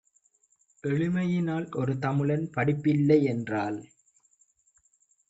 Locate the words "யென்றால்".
3.21-3.79